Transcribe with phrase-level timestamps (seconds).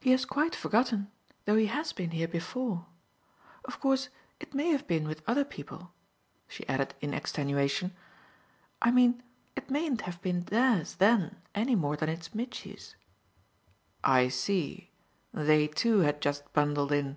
[0.00, 1.08] "He has quite forgotten
[1.44, 2.86] though he has been here before.
[3.64, 4.08] Of course
[4.40, 5.92] it may have been with other people,"
[6.48, 7.94] she added in extenuation.
[8.82, 9.22] "I mean
[9.54, 12.96] it mayn't have been theirs then any more than it's Mitchy's."
[14.02, 14.90] "I see.
[15.32, 17.16] They too had just bundled in."